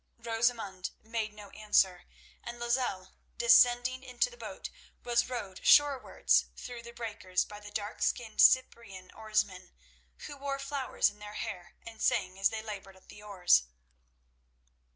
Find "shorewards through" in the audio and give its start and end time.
5.63-6.81